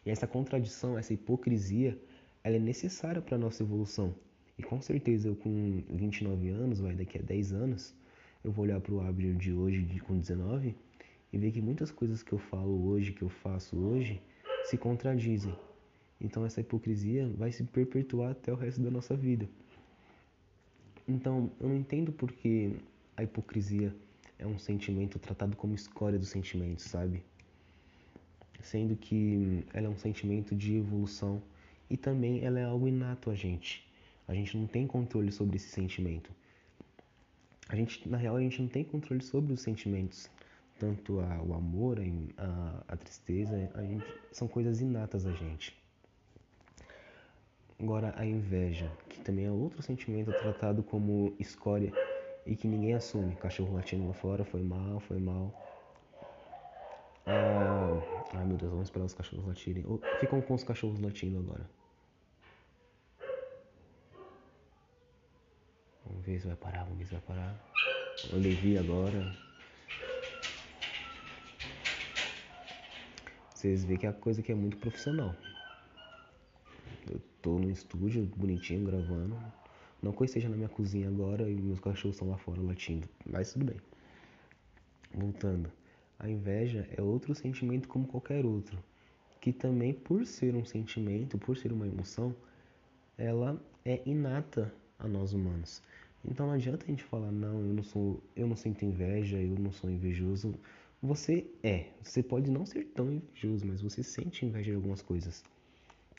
E 0.06 0.11
essa 0.11 0.26
contradição, 0.26 0.96
essa 0.96 1.12
hipocrisia, 1.12 1.99
ela 2.43 2.56
é 2.56 2.58
necessária 2.58 3.20
para 3.20 3.37
a 3.37 3.38
nossa 3.38 3.62
evolução. 3.62 4.14
E 4.58 4.62
com 4.62 4.81
certeza 4.81 5.29
eu 5.29 5.37
com 5.37 5.82
29 5.90 6.49
anos, 6.49 6.81
vai 6.81 6.94
daqui 6.94 7.19
a 7.19 7.23
10 7.23 7.52
anos, 7.52 7.94
eu 8.43 8.50
vou 8.50 8.64
olhar 8.64 8.81
para 8.81 8.94
o 8.94 9.00
Abner 9.02 9.34
de 9.34 9.52
hoje, 9.52 9.82
de, 9.82 10.00
com 10.00 10.19
19, 10.19 10.75
e 11.31 11.37
ver 11.37 11.52
que 11.52 11.61
muitas 11.61 11.90
coisas 11.90 12.23
que 12.23 12.32
eu 12.32 12.38
falo 12.38 12.88
hoje, 12.88 13.12
que 13.12 13.23
eu 13.23 13.29
faço 13.29 13.76
hoje, 13.76 14.19
se 14.64 14.79
contradizem. 14.79 15.55
Então 16.23 16.47
essa 16.47 16.61
hipocrisia 16.61 17.29
vai 17.37 17.51
se 17.53 17.65
perpetuar 17.65 18.31
até 18.31 18.53
o 18.53 18.57
resto 18.57 18.81
da 18.81 18.91
nossa 18.91 19.17
vida. 19.17 19.49
Então 21.07 21.51
eu 21.61 21.69
não 21.69 21.77
entendo 21.77 22.13
porque 22.13 22.77
a 23.17 23.23
hipocrisia 23.23 23.95
é 24.39 24.47
um 24.47 24.59
sentimento 24.59 25.19
tratado 25.19 25.57
como 25.57 25.75
escória 25.75 26.19
dos 26.19 26.29
sentimentos, 26.29 26.85
sabe? 26.85 27.23
sendo 28.63 28.97
que 28.97 29.65
ela 29.73 29.87
é 29.87 29.91
um 29.91 29.99
sentimento 29.99 30.55
de 30.55 30.77
evolução 30.77 31.43
e 31.91 31.97
também 31.97 32.45
ela 32.45 32.59
é 32.59 32.65
algo 32.65 32.89
inato 32.89 33.31
a 33.31 33.35
gente. 33.35 33.87
A 34.27 34.35
gente 34.35 34.57
não 34.57 34.67
tem 34.67 34.87
controle 34.87 35.31
sobre 35.33 35.57
esse 35.57 35.69
sentimento. 35.69 36.31
A 37.69 37.77
gente, 37.77 38.08
na 38.08 38.17
real, 38.17 38.37
a 38.37 38.41
gente 38.41 38.61
não 38.61 38.69
tem 38.69 38.85
controle 38.85 39.23
sobre 39.23 39.53
os 39.53 39.61
sentimentos, 39.61 40.31
tanto 40.79 41.20
a, 41.20 41.43
o 41.43 41.55
amor, 41.55 41.99
a, 42.37 42.85
a 42.89 42.96
tristeza, 42.96 43.70
a 43.75 43.82
gente, 43.82 44.05
são 44.31 44.46
coisas 44.46 44.81
inatas 44.81 45.27
a 45.27 45.32
gente. 45.32 45.77
Agora 47.82 48.15
a 48.17 48.24
inveja, 48.24 48.89
que 49.08 49.19
também 49.22 49.46
é 49.46 49.51
outro 49.51 49.82
sentimento 49.82 50.32
tratado 50.32 50.84
como 50.84 51.34
escória 51.41 51.93
e 52.46 52.55
que 52.55 52.69
ninguém 52.69 52.94
assume. 52.94 53.34
Cachorro 53.34 53.74
latindo 53.74 54.06
lá 54.06 54.15
fora, 54.15 54.44
foi 54.44 54.62
mal, 54.62 55.01
foi 55.01 55.19
mal. 55.19 55.53
Ah, 57.27 58.01
ai 58.34 58.44
meu 58.44 58.56
Deus, 58.56 58.70
vamos 58.70 58.86
esperar 58.86 59.05
os 59.05 59.15
cachorros 59.15 59.44
latirem. 59.44 59.84
Ficam 60.20 60.41
com 60.41 60.55
os 60.55 60.62
cachorros 60.62 61.01
latindo 61.01 61.41
agora. 61.41 61.69
Vamos 66.06 66.24
ver 66.24 66.39
se 66.39 66.46
vai 66.46 66.56
parar, 66.56 66.84
vamos 66.84 66.98
ver 66.98 67.06
se 67.06 67.12
vai 67.15 67.22
parar. 67.22 67.74
O 68.32 68.36
Levi 68.36 68.79
agora. 68.79 69.36
Vocês 73.53 73.84
veem 73.84 73.98
que 73.98 74.06
é 74.06 74.08
a 74.08 74.12
coisa 74.12 74.41
que 74.41 74.53
é 74.53 74.55
muito 74.55 74.77
profissional. 74.77 75.34
Tô 77.43 77.58
no 77.58 77.69
estúdio 77.69 78.25
bonitinho 78.37 78.87
gravando. 78.87 79.37
Não 80.01 80.13
que 80.13 80.22
eu 80.22 80.25
esteja 80.25 80.49
na 80.49 80.55
minha 80.55 80.69
cozinha 80.69 81.08
agora 81.08 81.51
e 81.51 81.55
meus 81.56 81.81
cachorros 81.81 82.15
estão 82.15 82.31
lá 82.31 82.39
fora 82.39 82.63
latindo. 82.63 83.08
Mas 83.27 83.53
tudo 83.53 83.65
bem. 83.65 83.77
Voltando. 85.13 85.69
A 86.20 86.31
inveja 86.31 86.89
é 86.96 87.03
outro 87.03 87.34
sentimento 87.34 87.89
como 87.89 88.06
qualquer 88.06 88.46
outro, 88.46 88.79
que 89.41 89.53
também 89.53 89.93
por 89.93 90.25
ser 90.25 90.55
um 90.55 90.65
sentimento, 90.65 91.37
por 91.37 91.56
ser 91.56 91.72
uma 91.72 91.84
emoção, 91.84 92.32
ela 93.19 93.61
é 93.84 94.01
inata 94.06 94.72
a 94.96 95.08
nós 95.08 95.32
humanos. 95.32 95.82
Então 96.25 96.46
não 96.46 96.55
adianta 96.55 96.84
a 96.84 96.89
gente 96.89 97.03
falar 97.03 97.32
não, 97.32 97.58
eu 97.58 97.75
não 97.75 97.82
sou, 97.82 98.22
eu 98.37 98.46
não 98.46 98.55
sinto 98.55 98.84
inveja, 98.84 99.37
eu 99.37 99.58
não 99.58 99.72
sou 99.72 99.91
invejoso. 99.91 100.55
Você 101.03 101.44
é, 101.61 101.87
você 102.05 102.22
pode 102.22 102.53
não 102.53 102.65
ser 102.65 102.84
tão 102.94 103.13
invejoso, 103.13 103.67
mas 103.67 103.82
você 103.82 104.01
sente 104.05 104.46
inveja 104.46 104.70
de 104.70 104.77
algumas 104.77 105.03
coisas. 105.03 105.43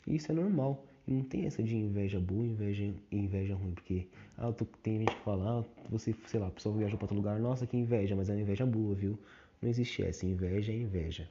E 0.06 0.16
isso 0.16 0.30
é 0.30 0.34
normal. 0.34 0.84
Não 1.06 1.22
tem 1.22 1.44
essa 1.44 1.62
de 1.62 1.76
inveja 1.76 2.18
boa, 2.18 2.46
inveja 2.46 2.94
inveja 3.12 3.54
ruim, 3.54 3.72
porque 3.72 4.08
ah, 4.38 4.50
tô, 4.52 4.64
tem 4.82 5.00
gente 5.00 5.14
que 5.14 5.22
fala, 5.22 5.60
ah, 5.60 5.64
você, 5.90 6.14
sei 6.26 6.40
lá, 6.40 6.46
a 6.46 6.50
pessoa 6.50 6.76
viajou 6.76 6.96
para 6.96 7.04
outro 7.04 7.16
lugar, 7.16 7.38
nossa, 7.38 7.66
que 7.66 7.76
inveja, 7.76 8.16
mas 8.16 8.30
é 8.30 8.32
uma 8.32 8.40
inveja 8.40 8.64
boa, 8.64 8.94
viu? 8.94 9.18
Não 9.60 9.68
existe 9.68 10.02
essa. 10.02 10.24
Inveja 10.24 10.72
é 10.72 10.76
inveja. 10.76 11.28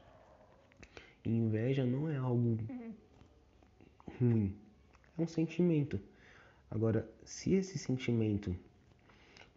E 1.25 1.29
inveja 1.29 1.85
não 1.85 2.09
é 2.09 2.17
algo 2.17 2.57
ruim. 4.19 4.55
é 5.17 5.21
um 5.21 5.27
sentimento. 5.27 5.99
Agora, 6.69 7.09
se 7.23 7.53
esse 7.53 7.77
sentimento 7.77 8.55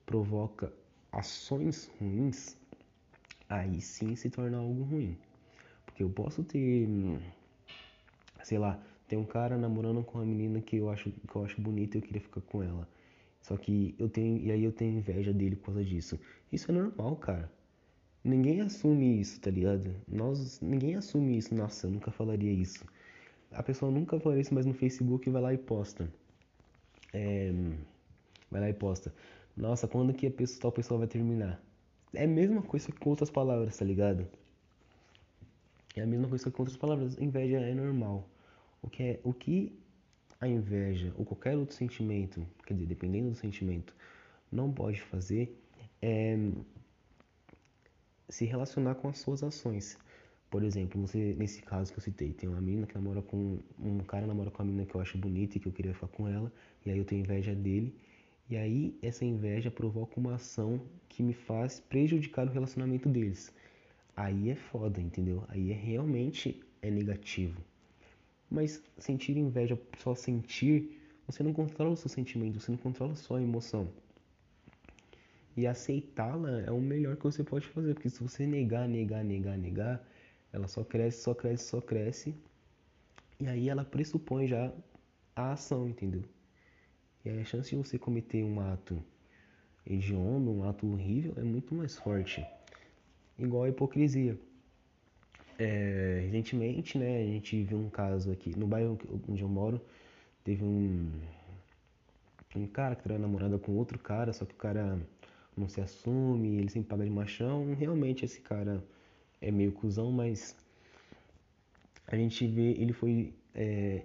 provoca 0.04 0.72
ações 1.10 1.90
ruins, 1.98 2.56
aí 3.48 3.80
sim 3.80 4.14
se 4.14 4.30
torna 4.30 4.58
algo 4.58 4.82
ruim. 4.84 5.16
Porque 5.84 6.02
eu 6.02 6.10
posso 6.10 6.44
ter, 6.44 6.88
sei 8.42 8.58
lá, 8.58 8.78
tem 9.08 9.18
um 9.18 9.24
cara 9.24 9.56
namorando 9.56 10.02
com 10.04 10.18
uma 10.18 10.24
menina 10.26 10.60
que 10.60 10.76
eu 10.76 10.90
acho 10.90 11.10
que 11.10 11.36
eu 11.36 11.44
acho 11.44 11.60
bonita 11.60 11.96
e 11.96 12.00
eu 12.00 12.02
queria 12.02 12.20
ficar 12.20 12.40
com 12.40 12.62
ela. 12.62 12.88
Só 13.40 13.56
que 13.56 13.94
eu 13.98 14.08
tenho 14.08 14.38
e 14.38 14.50
aí 14.50 14.64
eu 14.64 14.72
tenho 14.72 14.98
inveja 14.98 15.32
dele 15.32 15.56
por 15.56 15.66
causa 15.66 15.84
disso. 15.84 16.18
Isso 16.52 16.70
é 16.70 16.74
normal, 16.74 17.16
cara. 17.16 17.50
Ninguém 18.24 18.60
assume 18.60 19.20
isso, 19.20 19.40
tá 19.40 19.50
ligado? 19.50 19.94
Nós 20.08 20.60
ninguém 20.60 20.96
assume 20.96 21.38
isso. 21.38 21.54
Nossa, 21.54 21.86
eu 21.86 21.90
nunca 21.92 22.10
falaria 22.10 22.52
isso. 22.52 22.84
A 23.52 23.62
pessoa 23.62 23.90
nunca 23.92 24.18
falaria 24.18 24.42
isso, 24.42 24.54
mas 24.54 24.66
no 24.66 24.74
Facebook 24.74 25.30
vai 25.30 25.42
lá 25.42 25.54
e 25.54 25.58
posta. 25.58 26.12
É, 27.12 27.52
vai 28.50 28.60
lá 28.60 28.68
e 28.68 28.74
posta. 28.74 29.14
Nossa, 29.56 29.86
quando 29.86 30.12
que 30.12 30.26
a 30.26 30.30
pessoa, 30.30 30.60
tal 30.62 30.72
pessoa 30.72 30.98
vai 30.98 31.06
terminar? 31.06 31.62
É 32.12 32.24
a 32.24 32.28
mesma 32.28 32.62
coisa 32.62 32.90
que 32.90 32.98
com 32.98 33.10
outras 33.10 33.30
palavras, 33.30 33.76
tá 33.76 33.84
ligado? 33.84 34.26
É 35.94 36.02
a 36.02 36.06
mesma 36.06 36.28
coisa 36.28 36.44
que 36.44 36.50
com 36.50 36.62
outras 36.62 36.76
palavras. 36.76 37.16
Inveja 37.18 37.58
é 37.58 37.74
normal. 37.74 38.28
O 38.86 38.90
que, 38.90 39.02
é, 39.02 39.20
o 39.24 39.32
que 39.32 39.78
a 40.40 40.48
inveja 40.48 41.12
ou 41.16 41.24
qualquer 41.24 41.56
outro 41.56 41.74
sentimento, 41.74 42.46
quer 42.64 42.74
dizer, 42.74 42.86
dependendo 42.86 43.30
do 43.30 43.36
sentimento, 43.36 43.94
não 44.50 44.72
pode 44.72 45.00
fazer 45.02 45.60
é 46.00 46.38
se 48.28 48.44
relacionar 48.44 48.96
com 48.96 49.08
as 49.08 49.18
suas 49.18 49.42
ações. 49.42 49.98
Por 50.50 50.62
exemplo, 50.62 51.00
você 51.00 51.34
nesse 51.34 51.62
caso 51.62 51.92
que 51.92 51.98
eu 51.98 52.02
citei, 52.02 52.32
tem 52.32 52.48
uma 52.48 52.60
menina 52.60 52.86
que 52.86 52.94
namora 52.94 53.22
com 53.22 53.58
um 53.78 53.98
cara 53.98 54.26
namora 54.26 54.50
com 54.50 54.62
uma 54.62 54.66
menina 54.66 54.86
que 54.86 54.94
eu 54.94 55.00
acho 55.00 55.18
bonita 55.18 55.56
e 55.56 55.60
que 55.60 55.68
eu 55.68 55.72
queria 55.72 55.94
ficar 55.94 56.08
com 56.08 56.28
ela, 56.28 56.52
e 56.84 56.90
aí 56.90 56.98
eu 56.98 57.04
tenho 57.04 57.20
inveja 57.20 57.54
dele, 57.54 57.94
e 58.48 58.56
aí 58.56 58.96
essa 59.02 59.24
inveja 59.24 59.70
provoca 59.70 60.18
uma 60.18 60.34
ação 60.36 60.80
que 61.08 61.22
me 61.22 61.32
faz 61.34 61.80
prejudicar 61.80 62.46
o 62.46 62.50
relacionamento 62.50 63.08
deles. 63.08 63.52
Aí 64.16 64.50
é 64.50 64.54
foda, 64.54 65.00
entendeu? 65.00 65.44
Aí 65.48 65.72
é 65.72 65.74
realmente 65.74 66.62
é 66.80 66.90
negativo. 66.90 67.60
Mas 68.50 68.82
sentir 68.98 69.36
inveja, 69.36 69.78
só 69.98 70.14
sentir, 70.14 71.00
você 71.26 71.42
não 71.42 71.52
controla 71.52 71.92
o 71.92 71.96
seu 71.96 72.08
sentimento, 72.08 72.60
você 72.60 72.70
não 72.70 72.78
controla 72.78 73.12
a 73.12 73.16
sua 73.16 73.42
emoção. 73.42 73.88
E 75.56 75.66
aceitá-la 75.66 76.60
é 76.60 76.70
o 76.70 76.80
melhor 76.80 77.16
que 77.16 77.24
você 77.24 77.42
pode 77.42 77.66
fazer, 77.66 77.94
porque 77.94 78.10
se 78.10 78.22
você 78.22 78.46
negar, 78.46 78.86
negar, 78.86 79.24
negar, 79.24 79.56
negar, 79.56 80.06
ela 80.52 80.68
só 80.68 80.84
cresce, 80.84 81.22
só 81.22 81.34
cresce, 81.34 81.64
só 81.64 81.80
cresce. 81.80 82.34
E 83.40 83.48
aí 83.48 83.68
ela 83.68 83.84
pressupõe 83.84 84.46
já 84.46 84.72
a 85.34 85.52
ação, 85.52 85.88
entendeu? 85.88 86.22
E 87.24 87.30
aí 87.30 87.40
a 87.40 87.44
chance 87.44 87.70
de 87.70 87.76
você 87.76 87.98
cometer 87.98 88.44
um 88.44 88.60
ato 88.60 89.02
hediondo, 89.86 90.50
um 90.50 90.68
ato 90.68 90.86
horrível, 90.86 91.34
é 91.36 91.42
muito 91.42 91.74
mais 91.74 91.96
forte. 91.96 92.46
Igual 93.38 93.64
a 93.64 93.68
hipocrisia. 93.68 94.38
É, 95.58 96.20
recentemente, 96.26 96.98
né, 96.98 97.22
a 97.22 97.26
gente 97.26 97.62
viu 97.62 97.78
um 97.78 97.88
caso 97.88 98.30
aqui 98.30 98.56
no 98.58 98.66
bairro 98.66 98.98
onde 99.28 99.42
eu 99.42 99.48
moro, 99.48 99.80
teve 100.44 100.62
um 100.62 101.10
um 102.54 102.66
cara 102.66 102.96
que 102.96 103.02
traiu 103.02 103.20
namorada 103.20 103.58
com 103.58 103.72
outro 103.72 103.98
cara, 103.98 104.32
só 104.32 104.44
que 104.44 104.54
o 104.54 104.56
cara 104.56 104.98
não 105.56 105.68
se 105.68 105.80
assume, 105.80 106.58
ele 106.58 106.68
sempre 106.70 106.88
paga 106.88 107.04
de 107.04 107.10
machão. 107.10 107.74
Realmente 107.74 108.24
esse 108.24 108.40
cara 108.40 108.82
é 109.40 109.50
meio 109.50 109.72
cuzão, 109.72 110.10
mas 110.10 110.56
a 112.06 112.16
gente 112.16 112.46
vê, 112.46 112.72
ele 112.72 112.92
foi 112.92 113.34
é, 113.54 114.02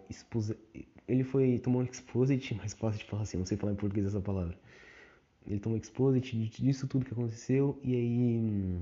ele 1.08 1.24
foi 1.24 1.60
tomou 1.60 1.82
um 1.82 1.86
exposit, 1.86 2.54
mais 2.56 2.74
fácil 2.74 3.00
de 3.00 3.06
falar 3.06 3.24
assim, 3.24 3.38
não 3.38 3.46
sei 3.46 3.58
falar 3.58 3.74
em 3.74 3.76
português 3.76 4.06
essa 4.08 4.22
palavra. 4.22 4.58
Ele 5.48 5.60
tomou 5.60 5.78
exposit 5.78 6.36
disso 6.36 6.88
tudo 6.88 7.06
que 7.06 7.14
aconteceu 7.14 7.80
e 7.84 7.96
aí 7.96 8.40
hum, 8.40 8.82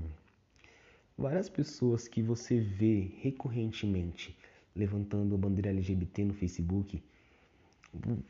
várias 1.20 1.50
pessoas 1.50 2.08
que 2.08 2.22
você 2.22 2.58
vê 2.58 3.12
recorrentemente 3.20 4.34
levantando 4.74 5.34
a 5.34 5.38
bandeira 5.38 5.68
LGBT 5.68 6.24
no 6.24 6.32
Facebook, 6.32 7.02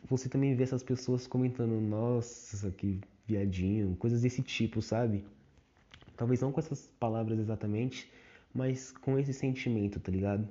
você 0.09 0.29
também 0.29 0.57
vê 0.57 0.65
essas 0.65 0.83
pessoas 0.83 1.27
comentando, 1.27 1.81
nossa, 1.81 2.71
que 2.73 2.99
viadinho, 3.27 3.95
coisas 3.97 4.23
desse 4.23 4.43
tipo, 4.43 4.83
sabe? 4.83 5.25
Talvez 6.17 6.41
não 6.41 6.51
com 6.51 6.59
essas 6.59 6.91
palavras 6.99 7.39
exatamente, 7.39 8.11
mas 8.53 8.91
com 8.91 9.17
esse 9.19 9.33
sentimento, 9.33 10.01
tá 10.01 10.11
ligado? 10.11 10.49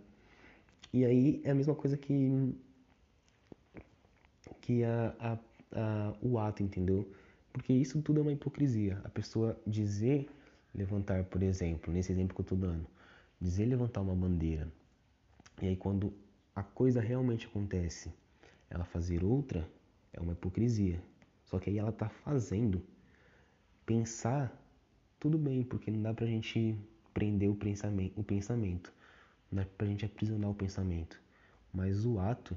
E 0.94 1.04
aí 1.04 1.42
é 1.44 1.52
a 1.52 1.56
mesma 1.56 1.76
coisa 1.76 1.98
que 1.98 2.56
que 4.62 4.84
a, 4.84 5.16
a, 5.20 5.38
a, 5.74 6.14
o 6.22 6.40
ato, 6.40 6.64
entendeu? 6.64 7.12
Porque 7.52 7.74
isso 7.74 8.02
tudo 8.02 8.20
é 8.20 8.22
uma 8.22 8.32
hipocrisia. 8.32 9.02
A 9.04 9.10
pessoa 9.10 9.60
dizer 9.68 10.30
levantar, 10.74 11.24
por 11.26 11.42
exemplo, 11.42 11.94
nesse 11.94 12.12
exemplo 12.12 12.36
que 12.36 12.42
eu 12.42 12.46
tô 12.46 12.56
dando, 12.56 12.86
dizer 13.40 13.66
levantar 13.66 14.02
uma 14.02 14.16
bandeira, 14.16 14.72
e 15.62 15.68
aí 15.68 15.76
quando 15.76 16.14
a 16.56 16.64
coisa 16.64 17.02
realmente 17.02 17.48
acontece, 17.48 18.12
ela 18.70 18.86
fazer 18.86 19.24
outra, 19.24 19.68
é 20.14 20.20
uma 20.20 20.34
hipocrisia. 20.34 21.02
Só 21.46 21.58
que 21.60 21.70
aí 21.70 21.78
ela 21.78 21.92
tá 21.92 22.10
fazendo. 22.10 22.82
Pensar, 23.86 24.54
tudo 25.20 25.38
bem, 25.38 25.64
porque 25.64 25.90
não 25.90 26.02
dá 26.02 26.14
pra 26.14 26.28
gente 26.28 26.78
prender 27.14 27.50
o 27.50 27.56
pensamento, 27.56 28.20
o 28.20 28.24
pensamento. 28.24 28.94
Não 29.52 29.64
dá 29.64 29.70
pra 29.78 29.88
gente 29.88 30.06
aprisionar 30.06 30.52
o 30.52 30.56
pensamento. 30.56 31.20
Mas 31.74 32.06
o 32.06 32.20
ato 32.20 32.56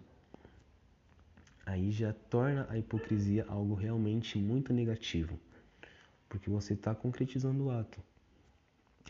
aí 1.65 1.91
já 1.91 2.13
torna 2.13 2.67
a 2.69 2.77
hipocrisia 2.77 3.47
algo 3.49 3.75
realmente 3.75 4.39
muito 4.39 4.73
negativo. 4.73 5.39
Porque 6.33 6.49
você 6.49 6.73
está 6.73 6.95
concretizando 6.95 7.65
o 7.65 7.71
ato. 7.71 8.03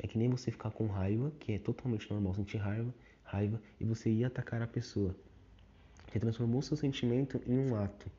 É 0.03 0.09
que 0.09 0.19
nem 0.19 0.29
você 0.29 0.51
ficar 0.51 0.73
com 0.73 0.89
raiva, 0.89 1.31
que 1.39 1.53
é 1.53 1.59
totalmente 1.61 2.11
normal 2.11 2.35
sentir 2.35 2.57
raiva, 2.57 2.93
raiva 3.23 3.63
e 3.79 3.85
você 3.85 4.11
ir 4.11 4.25
atacar 4.25 4.61
a 4.61 4.67
pessoa. 4.67 5.15
Você 6.11 6.19
transformou 6.19 6.61
seu 6.63 6.77
sentimento 6.77 7.41
em 7.47 7.57
um 7.57 7.77
ato, 7.77 8.11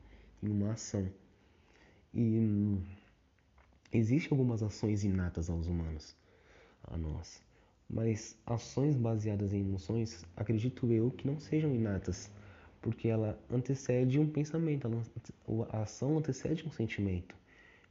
em 0.42 0.48
uma 0.48 0.72
ação. 0.72 1.06
E 2.14 2.38
hum, 2.38 2.82
existem 3.92 4.30
algumas 4.30 4.62
ações 4.62 5.04
inatas 5.04 5.50
aos 5.50 5.66
humanos, 5.66 6.16
a 6.84 6.96
nós. 6.96 7.42
Mas 7.86 8.38
ações 8.46 8.96
baseadas 8.96 9.52
em 9.52 9.60
emoções, 9.60 10.24
acredito 10.34 10.90
eu 10.90 11.10
que 11.10 11.26
não 11.26 11.38
sejam 11.38 11.74
inatas, 11.74 12.32
porque 12.80 13.08
ela 13.08 13.38
antecede 13.50 14.18
um 14.18 14.30
pensamento, 14.30 14.86
ela, 14.86 15.68
a 15.72 15.82
ação 15.82 16.16
antecede 16.16 16.66
um 16.66 16.72
sentimento. 16.72 17.43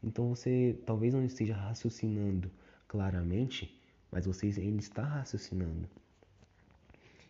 Então 0.04 0.30
você 0.30 0.78
talvez 0.86 1.14
não 1.14 1.24
esteja 1.24 1.56
raciocinando 1.56 2.52
claramente, 2.88 3.80
mas 4.12 4.26
você 4.26 4.48
ainda 4.58 4.82
está 4.82 5.04
raciocinando. 5.04 5.88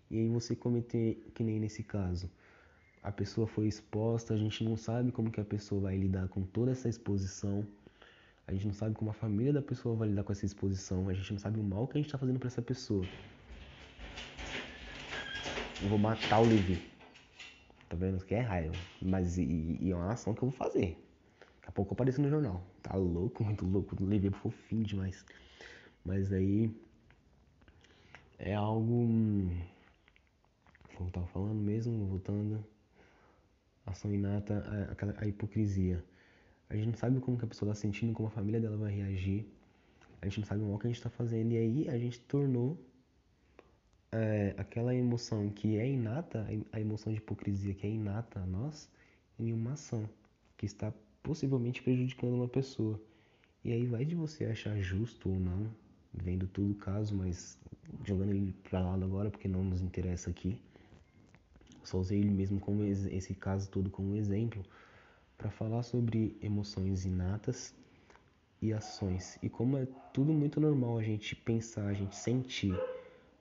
E 0.10 0.18
aí 0.18 0.28
você 0.28 0.56
cometer, 0.56 1.32
que 1.34 1.44
nem 1.44 1.60
nesse 1.60 1.84
caso, 1.84 2.30
a 3.02 3.12
pessoa 3.12 3.48
foi 3.48 3.68
exposta, 3.68 4.34
a 4.34 4.38
gente 4.38 4.64
não 4.64 4.76
sabe 4.76 5.12
como 5.12 5.30
que 5.30 5.40
a 5.40 5.46
pessoa 5.46 5.82
vai 5.82 5.98
lidar 5.98 6.28
com 6.30 6.42
toda 6.42 6.72
essa 6.72 6.90
exposição. 6.90 7.66
A 8.48 8.54
gente 8.54 8.68
não 8.68 8.74
sabe 8.74 8.96
como 8.96 9.12
a 9.12 9.14
família 9.14 9.54
da 9.54 9.62
pessoa 9.62 9.96
vai 9.96 10.10
lidar 10.10 10.24
com 10.24 10.32
essa 10.32 10.46
exposição. 10.46 11.08
A 11.10 11.14
gente 11.14 11.32
não 11.32 11.40
sabe 11.40 11.60
o 11.60 11.64
mal 11.64 11.88
que 11.88 11.98
a 11.98 12.00
gente 12.00 12.08
está 12.08 12.18
fazendo 12.18 12.40
para 12.40 12.48
essa 12.48 12.62
pessoa. 12.62 13.06
Eu 15.82 15.90
vou 15.90 15.98
matar 15.98 16.40
o 16.42 16.46
Levi. 16.46 16.82
Tá 17.90 17.96
vendo? 17.96 18.24
Que 18.24 18.36
é 18.36 18.42
raiva. 18.42 18.74
Mas 19.02 19.38
e, 19.38 19.78
e, 19.82 19.92
é 19.92 19.96
uma 19.96 20.12
ação 20.12 20.34
que 20.34 20.42
eu 20.42 20.50
vou 20.50 20.58
fazer. 20.58 20.98
Daqui 21.64 21.70
a 21.70 21.72
pouco 21.72 21.92
eu 21.92 21.96
apareço 21.96 22.22
no 22.22 22.30
jornal. 22.30 22.62
Tá 22.82 22.94
louco, 22.96 23.42
muito 23.42 23.66
louco. 23.66 23.96
O 24.02 24.06
Levi 24.06 24.28
é 24.28 24.32
fofinho 24.32 24.84
demais. 24.84 25.26
Mas 26.04 26.34
aí. 26.34 26.70
É 28.38 28.54
algo. 28.54 29.08
Como 30.96 31.08
eu 31.08 31.12
tava 31.12 31.28
falando 31.28 31.56
mesmo, 31.56 32.06
voltando 32.06 32.64
ação 33.86 34.14
inata, 34.14 34.64
a, 35.18 35.24
a, 35.24 35.28
hipocrisia. 35.28 36.04
A 36.70 36.76
gente 36.76 36.88
não 36.88 36.96
sabe 36.96 37.20
como 37.22 37.38
que 37.38 37.46
a 37.46 37.48
pessoa 37.48 37.72
está 37.72 37.82
sentindo, 37.82 38.14
como 38.14 38.28
a 38.28 38.32
família 38.32 38.60
dela 38.60 38.76
vai 38.76 38.94
reagir. 38.94 39.46
A 40.22 40.26
gente 40.26 40.42
não 40.42 40.48
sabe 40.48 40.62
o 40.62 40.66
mal 40.66 40.78
que 40.78 40.88
a 40.88 40.90
gente 40.90 40.98
está 40.98 41.10
fazendo. 41.10 41.52
E 41.52 41.58
aí 41.58 41.90
a 41.90 41.98
gente 41.98 42.20
tornou 42.22 42.78
é, 44.12 44.54
aquela 44.58 44.94
emoção 44.94 45.50
que 45.50 45.78
é 45.78 45.90
inata, 45.90 46.46
a 46.72 46.80
emoção 46.80 47.12
de 47.12 47.20
hipocrisia 47.20 47.74
que 47.74 47.88
é 47.88 47.90
inata 47.90 48.42
a 48.42 48.46
nós, 48.46 48.90
em 49.40 49.54
uma 49.54 49.74
ação 49.74 50.10
que 50.58 50.66
está 50.66 50.94
possivelmente 51.24 51.82
prejudicando 51.82 52.34
uma 52.36 52.48
pessoa. 52.48 53.00
E 53.64 53.72
aí 53.72 53.88
vai 53.88 54.04
de 54.04 54.14
você 54.14 54.46
achar 54.46 54.78
justo 54.82 55.30
ou 55.30 55.40
não, 55.40 55.72
vendo 56.14 56.46
tudo 56.48 56.74
o 56.74 56.76
caso, 56.76 57.16
mas 57.16 57.58
jogando 58.04 58.32
ele 58.32 58.54
para 58.70 58.82
lado 58.82 59.06
agora 59.06 59.32
porque 59.32 59.48
não 59.48 59.64
nos 59.64 59.82
interessa 59.82 60.30
aqui. 60.30 60.60
Só 61.84 61.98
usei 61.98 62.20
ele 62.20 62.30
mesmo 62.30 62.60
como 62.60 62.84
esse 62.84 63.34
caso 63.34 63.70
todo 63.70 63.90
como 63.90 64.16
exemplo 64.16 64.64
para 65.38 65.50
falar 65.50 65.84
sobre 65.84 66.38
emoções 66.42 67.06
inatas 67.06 67.74
e 68.62 68.72
ações 68.72 69.38
e 69.42 69.50
como 69.50 69.78
é 69.78 69.88
tudo 70.14 70.32
muito 70.32 70.60
normal 70.60 70.98
a 70.98 71.04
gente 71.04 71.36
pensar, 71.36 71.88
a 71.88 71.94
gente 71.94 72.16
sentir, 72.16 72.74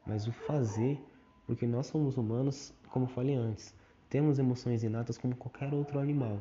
mas 0.06 0.26
o 0.26 0.32
fazer, 0.32 1.00
porque 1.46 1.66
nós 1.66 1.86
somos 1.86 2.16
humanos, 2.16 2.72
como 2.88 3.06
falei 3.06 3.34
antes, 3.34 3.74
temos 4.08 4.38
emoções 4.38 4.82
inatas 4.82 5.18
como 5.18 5.36
qualquer 5.36 5.72
outro 5.72 5.98
animal. 5.98 6.40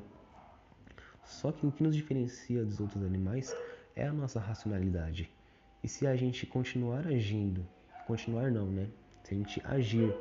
Só 1.23 1.51
que 1.51 1.65
o 1.65 1.71
que 1.71 1.83
nos 1.83 1.95
diferencia 1.95 2.63
dos 2.63 2.79
outros 2.79 3.03
animais 3.03 3.55
é 3.95 4.07
a 4.07 4.13
nossa 4.13 4.39
racionalidade. 4.39 5.29
E 5.83 5.87
se 5.87 6.05
a 6.05 6.15
gente 6.15 6.45
continuar 6.45 7.07
agindo, 7.07 7.65
continuar 8.05 8.51
não, 8.51 8.67
né? 8.67 8.87
Se 9.23 9.33
a 9.33 9.37
gente 9.37 9.61
agir 9.65 10.13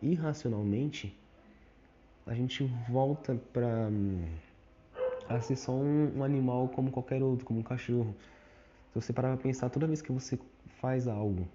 irracionalmente, 0.00 1.16
a 2.26 2.34
gente 2.34 2.64
volta 2.88 3.34
para 3.52 3.88
a 5.28 5.40
ser 5.40 5.56
só 5.56 5.72
um, 5.72 6.18
um, 6.18 6.24
animal 6.24 6.68
como 6.68 6.90
qualquer 6.90 7.22
outro, 7.22 7.44
como 7.44 7.60
um 7.60 7.62
cachorro. 7.62 8.14
Se 8.92 9.00
você 9.00 9.12
parar 9.12 9.34
para 9.34 9.42
pensar, 9.42 9.70
toda 9.70 9.86
vez 9.86 10.02
que 10.02 10.12
você 10.12 10.38
faz 10.80 11.08
algo, 11.08 11.48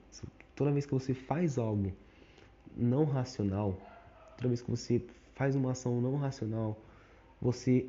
toda 0.55 0.71
vez 0.71 0.85
que 0.85 0.93
você 0.93 1.13
faz 1.13 1.57
algo 1.57 1.93
não 2.75 3.05
racional, 3.05 3.77
toda 4.37 4.49
vez 4.49 4.61
que 4.61 4.69
você 4.69 5.03
faz 5.35 5.55
uma 5.55 5.71
ação 5.71 6.01
não 6.01 6.15
racional, 6.15 6.77
você 7.41 7.87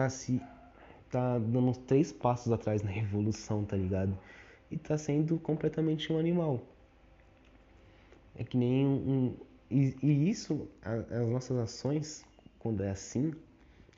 tá 0.00 0.08
se 0.08 0.40
tá 1.10 1.38
dando 1.38 1.68
uns 1.68 1.78
três 1.78 2.10
passos 2.12 2.50
atrás 2.52 2.82
na 2.82 2.94
evolução, 2.96 3.64
tá 3.64 3.76
ligado? 3.76 4.16
E 4.70 4.78
tá 4.78 4.96
sendo 4.96 5.38
completamente 5.38 6.10
um 6.12 6.18
animal. 6.18 6.62
É 8.34 8.44
que 8.44 8.56
nem 8.56 8.86
um, 8.86 9.34
e, 9.70 9.94
e 10.02 10.30
isso, 10.30 10.68
a, 10.82 10.94
as 11.20 11.28
nossas 11.28 11.58
ações, 11.58 12.24
quando 12.58 12.82
é 12.82 12.90
assim, 12.90 13.34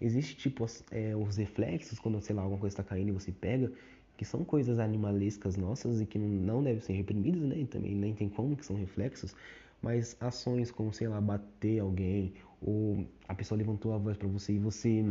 existe 0.00 0.34
tipo 0.34 0.66
é, 0.90 1.14
os 1.14 1.36
reflexos, 1.36 1.98
quando, 1.98 2.20
sei 2.20 2.34
lá, 2.34 2.42
alguma 2.42 2.58
coisa 2.58 2.72
está 2.74 2.82
caindo 2.82 3.10
e 3.10 3.12
você 3.12 3.30
pega, 3.30 3.70
que 4.16 4.24
são 4.24 4.44
coisas 4.44 4.78
animalescas 4.80 5.56
nossas 5.56 6.00
e 6.00 6.06
que 6.06 6.18
não, 6.18 6.28
não 6.28 6.62
devem 6.62 6.80
ser 6.80 6.94
reprimidas, 6.94 7.42
né? 7.42 7.58
E 7.58 7.66
também 7.66 7.94
nem 7.94 8.14
tem 8.14 8.28
como 8.28 8.56
que 8.56 8.66
são 8.66 8.74
reflexos, 8.76 9.36
mas 9.80 10.16
ações 10.20 10.70
como, 10.72 10.92
sei 10.92 11.06
lá, 11.06 11.20
bater 11.20 11.78
alguém, 11.78 12.32
ou 12.60 13.06
a 13.28 13.34
pessoa 13.34 13.56
levantou 13.56 13.94
a 13.94 13.98
voz 13.98 14.16
para 14.16 14.28
você 14.28 14.54
e 14.54 14.58
você, 14.58 15.04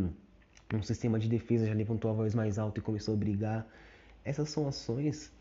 um 0.74 0.84
sistema 0.84 1.20
de 1.20 1.28
defesa, 1.28 1.66
já 1.66 1.74
levantou 1.74 2.12
a 2.12 2.14
voz 2.14 2.34
mais 2.34 2.58
alta 2.58 2.80
e 2.80 2.82
começou 2.82 3.14
a 3.14 3.18
brigar. 3.18 3.68
Essas 4.24 4.50
são 4.50 4.68
ações 4.68 5.32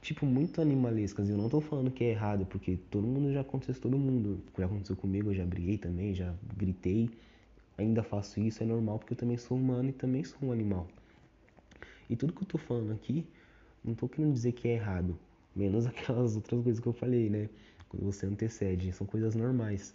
tipo, 0.00 0.24
muito 0.24 0.60
animalescas. 0.60 1.28
Eu 1.28 1.36
não 1.36 1.48
tô 1.48 1.60
falando 1.60 1.90
que 1.90 2.04
é 2.04 2.10
errado, 2.10 2.46
porque 2.46 2.78
todo 2.90 3.06
mundo 3.06 3.32
já 3.32 3.40
aconteceu 3.40 3.80
todo 3.80 3.98
mundo. 3.98 4.42
Já 4.56 4.66
aconteceu 4.66 4.96
comigo, 4.96 5.30
eu 5.30 5.34
já 5.34 5.44
briguei 5.44 5.78
também, 5.78 6.14
já 6.14 6.34
gritei. 6.56 7.10
Ainda 7.76 8.02
faço 8.02 8.40
isso, 8.40 8.62
é 8.62 8.66
normal, 8.66 8.98
porque 8.98 9.12
eu 9.12 9.16
também 9.18 9.36
sou 9.36 9.56
humano 9.56 9.90
e 9.90 9.92
também 9.92 10.24
sou 10.24 10.48
um 10.48 10.52
animal. 10.52 10.88
E 12.10 12.16
tudo 12.16 12.32
que 12.32 12.42
eu 12.42 12.46
tô 12.46 12.58
falando 12.58 12.92
aqui, 12.92 13.26
não 13.84 13.94
tô 13.94 14.08
querendo 14.08 14.32
dizer 14.32 14.52
que 14.52 14.68
é 14.68 14.74
errado. 14.74 15.18
Menos 15.54 15.86
aquelas 15.86 16.36
outras 16.36 16.62
coisas 16.62 16.80
que 16.80 16.88
eu 16.88 16.92
falei, 16.92 17.30
né? 17.30 17.48
Quando 17.88 18.04
você 18.04 18.26
antecede, 18.26 18.92
são 18.92 19.06
coisas 19.06 19.34
normais. 19.34 19.94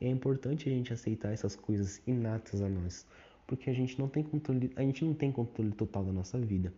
É 0.00 0.08
importante 0.08 0.68
a 0.68 0.72
gente 0.72 0.92
aceitar 0.92 1.32
essas 1.32 1.56
coisas 1.56 2.02
inatas 2.06 2.60
a 2.60 2.68
nós, 2.68 3.06
porque 3.46 3.70
a 3.70 3.72
gente 3.72 3.98
não 3.98 4.08
tem 4.08 4.22
controle, 4.22 4.72
a 4.76 4.82
gente 4.82 5.04
não 5.04 5.14
tem 5.14 5.30
controle 5.30 5.70
total 5.72 6.04
da 6.04 6.12
nossa 6.12 6.38
vida. 6.38 6.72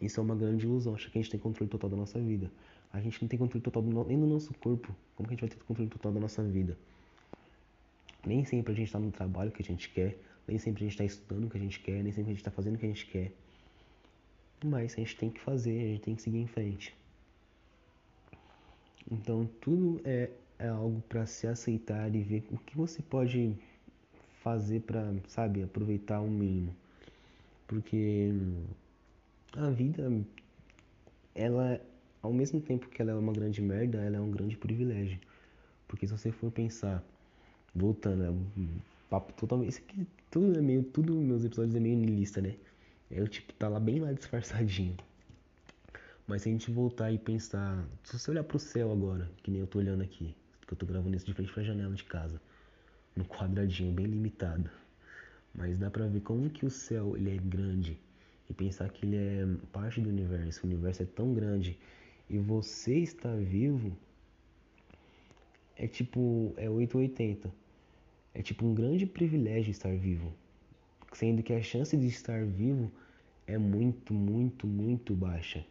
Isso 0.00 0.20
é 0.20 0.22
uma 0.22 0.34
grande 0.34 0.66
ilusão, 0.66 0.94
achar 0.94 1.10
que 1.10 1.18
a 1.18 1.22
gente 1.22 1.30
tem 1.30 1.40
controle 1.40 1.70
total 1.70 1.90
da 1.90 1.96
nossa 1.96 2.18
vida. 2.18 2.50
A 2.92 3.00
gente 3.00 3.20
não 3.20 3.28
tem 3.28 3.38
controle 3.38 3.62
total 3.62 3.82
do, 3.82 4.04
nem 4.04 4.18
do 4.18 4.26
nosso 4.26 4.54
corpo. 4.54 4.94
Como 5.14 5.28
que 5.28 5.34
a 5.34 5.36
gente 5.36 5.48
vai 5.48 5.50
ter 5.50 5.64
controle 5.64 5.90
total 5.90 6.12
da 6.12 6.20
nossa 6.20 6.42
vida? 6.42 6.76
Nem 8.26 8.44
sempre 8.44 8.72
a 8.72 8.76
gente 8.76 8.86
está 8.86 8.98
no 8.98 9.10
trabalho 9.10 9.52
que 9.52 9.62
a 9.62 9.64
gente 9.64 9.88
quer, 9.90 10.18
nem 10.48 10.58
sempre 10.58 10.82
a 10.82 10.86
gente 10.86 10.92
está 10.92 11.04
estudando 11.04 11.44
o 11.44 11.50
que 11.50 11.56
a 11.56 11.60
gente 11.60 11.80
quer, 11.80 12.02
nem 12.02 12.12
sempre 12.12 12.30
a 12.30 12.34
gente 12.34 12.40
está 12.40 12.50
fazendo 12.50 12.76
o 12.76 12.78
que 12.78 12.86
a 12.86 12.88
gente 12.88 13.06
quer. 13.06 13.32
Mas 14.64 14.94
a 14.94 14.96
gente 14.96 15.16
tem 15.16 15.30
que 15.30 15.40
fazer, 15.40 15.78
a 15.78 15.86
gente 15.92 16.00
tem 16.00 16.14
que 16.14 16.22
seguir 16.22 16.38
em 16.38 16.46
frente. 16.46 16.96
Então 19.10 19.48
tudo 19.60 20.00
é, 20.04 20.30
é 20.58 20.68
algo 20.68 21.00
para 21.08 21.26
se 21.26 21.46
aceitar 21.46 22.12
e 22.14 22.22
ver 22.22 22.44
o 22.50 22.58
que 22.58 22.76
você 22.76 23.02
pode 23.02 23.56
fazer 24.46 24.82
para, 24.82 25.12
sabe, 25.26 25.64
aproveitar 25.64 26.20
o 26.20 26.30
mínimo. 26.30 26.72
Porque 27.66 28.30
a 29.56 29.68
vida, 29.70 30.08
ela, 31.34 31.80
ao 32.22 32.32
mesmo 32.32 32.60
tempo 32.60 32.88
que 32.88 33.02
ela 33.02 33.10
é 33.10 33.14
uma 33.16 33.32
grande 33.32 33.60
merda, 33.60 33.98
ela 33.98 34.18
é 34.18 34.20
um 34.20 34.30
grande 34.30 34.56
privilégio. 34.56 35.18
Porque 35.88 36.06
se 36.06 36.16
você 36.16 36.30
for 36.30 36.52
pensar, 36.52 37.02
voltando, 37.74 38.22
é 38.22 38.30
um 38.30 38.68
papo 39.10 39.32
totalmente. 39.32 39.70
Isso 39.70 39.80
aqui 39.80 40.06
tudo 40.30 40.56
é 40.56 40.62
meio. 40.62 40.84
Tudo 40.84 41.12
meus 41.16 41.44
episódios 41.44 41.74
é 41.74 41.80
meio 41.80 41.96
niilista, 41.96 42.40
né? 42.40 42.54
Eu 43.10 43.26
tipo, 43.26 43.52
tá 43.54 43.68
lá 43.68 43.80
bem 43.80 43.98
lá 43.98 44.12
disfarçadinho. 44.12 44.96
Mas 46.24 46.42
se 46.42 46.48
a 46.48 46.52
gente 46.52 46.70
voltar 46.70 47.10
e 47.10 47.18
pensar. 47.18 47.84
Se 48.04 48.16
você 48.16 48.30
olhar 48.30 48.44
pro 48.44 48.60
céu 48.60 48.92
agora, 48.92 49.28
que 49.42 49.50
nem 49.50 49.60
eu 49.60 49.66
tô 49.66 49.80
olhando 49.80 50.04
aqui, 50.04 50.36
que 50.68 50.72
eu 50.72 50.78
tô 50.78 50.86
gravando 50.86 51.16
isso 51.16 51.26
de 51.26 51.34
frente 51.34 51.52
pra 51.52 51.64
janela 51.64 51.94
de 51.94 52.04
casa. 52.04 52.40
No 53.16 53.24
quadradinho, 53.24 53.92
bem 53.92 54.06
limitado. 54.06 54.70
Mas 55.54 55.78
dá 55.78 55.90
pra 55.90 56.06
ver 56.06 56.20
como 56.20 56.50
que 56.50 56.66
o 56.66 56.70
céu 56.70 57.16
ele 57.16 57.34
é 57.34 57.38
grande 57.38 57.98
e 58.48 58.52
pensar 58.52 58.90
que 58.90 59.06
ele 59.06 59.16
é 59.16 59.46
parte 59.72 60.00
do 60.00 60.10
universo, 60.10 60.60
o 60.62 60.66
universo 60.66 61.02
é 61.02 61.06
tão 61.06 61.32
grande 61.32 61.78
e 62.28 62.38
você 62.38 62.98
está 62.98 63.34
vivo, 63.34 63.96
é 65.76 65.86
tipo, 65.86 66.52
é 66.56 66.68
880. 66.68 67.50
É 68.34 68.42
tipo 68.42 68.66
um 68.66 68.74
grande 68.74 69.06
privilégio 69.06 69.70
estar 69.70 69.96
vivo. 69.96 70.32
Sendo 71.12 71.42
que 71.42 71.54
a 71.54 71.62
chance 71.62 71.96
de 71.96 72.06
estar 72.06 72.44
vivo 72.44 72.92
é 73.46 73.56
muito, 73.56 74.12
muito, 74.12 74.66
muito 74.66 75.14
baixa. 75.14 75.64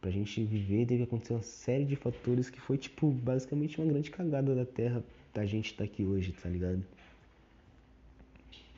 Pra 0.00 0.10
gente 0.10 0.42
viver 0.42 0.86
deve 0.86 1.02
acontecer 1.02 1.34
uma 1.34 1.42
série 1.42 1.84
de 1.84 1.96
fatores 1.96 2.48
que 2.48 2.60
foi 2.60 2.78
tipo 2.78 3.10
basicamente 3.10 3.78
uma 3.78 3.86
grande 3.86 4.10
cagada 4.10 4.54
da 4.54 4.64
Terra 4.64 5.04
da 5.36 5.44
gente 5.44 5.66
estar 5.66 5.84
tá 5.84 5.84
aqui 5.84 6.02
hoje, 6.02 6.32
tá 6.32 6.48
ligado? 6.48 6.82